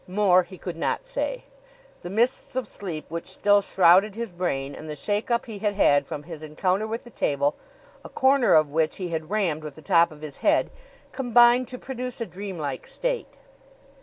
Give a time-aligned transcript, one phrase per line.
[0.07, 1.43] More he could not say.
[2.01, 5.75] The mists of sleep, which still shrouded his brain, and the shake up he had
[5.75, 7.53] had from his encounter with the table,
[8.03, 10.71] a corner of which he had rammed with the top of his head,
[11.11, 13.27] combined to produce a dreamlike state.